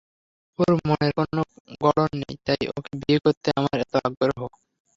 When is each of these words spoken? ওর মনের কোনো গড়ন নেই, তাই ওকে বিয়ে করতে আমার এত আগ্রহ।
ওর 0.59 0.71
মনের 0.87 1.11
কোনো 1.17 1.41
গড়ন 1.81 2.11
নেই, 2.21 2.35
তাই 2.45 2.61
ওকে 2.71 2.91
বিয়ে 2.99 3.19
করতে 3.25 3.47
আমার 3.59 3.75
এত 3.83 3.93
আগ্রহ। 4.07 4.39